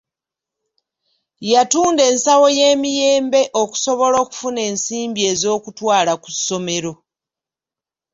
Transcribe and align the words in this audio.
Yatunda 1.51 2.01
ensawo 2.11 2.47
y’emiyembe 2.57 3.41
okusobola 3.61 4.15
okufuna 4.23 4.59
ensimbi 4.69 5.21
ez’okutwala 5.31 6.11
ku 6.23 6.29
ssomero. 6.35 6.93